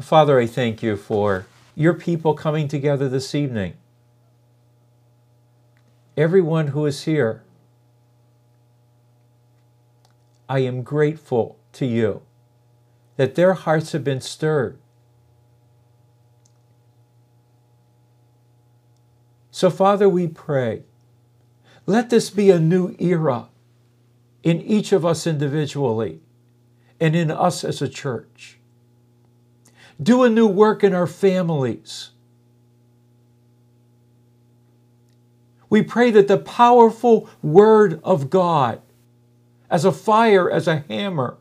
[0.00, 3.74] Father, I thank you for your people coming together this evening.
[6.16, 7.42] Everyone who is here,
[10.48, 12.22] I am grateful to you
[13.16, 14.78] that their hearts have been stirred
[19.54, 20.82] So, Father, we pray,
[21.86, 23.50] let this be a new era
[24.42, 26.18] in each of us individually
[26.98, 28.58] and in us as a church.
[30.02, 32.10] Do a new work in our families.
[35.70, 38.82] We pray that the powerful Word of God,
[39.70, 41.36] as a fire, as a hammer,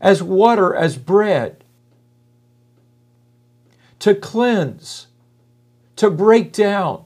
[0.00, 1.62] as water, as bread,
[4.00, 5.06] to cleanse,
[5.96, 7.04] to break down,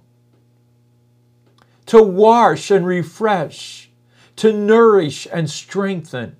[1.87, 3.91] to wash and refresh,
[4.37, 6.37] to nourish and strengthen.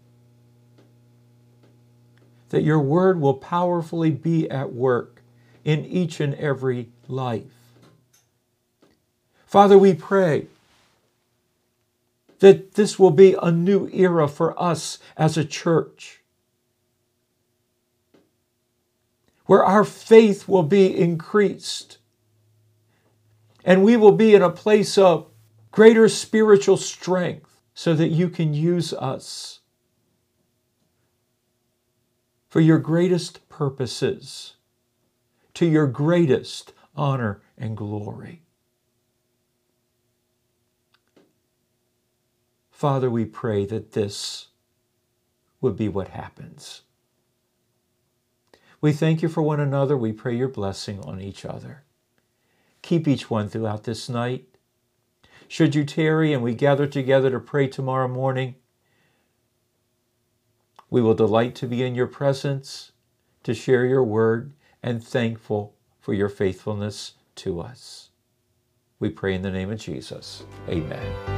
[2.51, 5.23] That your word will powerfully be at work
[5.65, 7.45] in each and every life.
[9.47, 10.47] Father, we pray
[12.39, 16.21] that this will be a new era for us as a church,
[19.47, 21.98] where our faith will be increased
[23.65, 25.27] And we will be in a place of
[25.71, 29.61] greater spiritual strength so that you can use us
[32.49, 34.55] for your greatest purposes,
[35.55, 38.43] to your greatest honor and glory.
[42.71, 44.49] Father, we pray that this
[45.61, 46.83] would be what happens.
[48.81, 49.97] We thank you for one another.
[49.97, 51.83] We pray your blessing on each other.
[52.89, 54.47] Keep each one throughout this night.
[55.47, 58.55] Should you tarry and we gather together to pray tomorrow morning,
[60.89, 62.93] we will delight to be in your presence,
[63.43, 68.09] to share your word, and thankful for your faithfulness to us.
[68.99, 70.45] We pray in the name of Jesus.
[70.67, 71.38] Amen.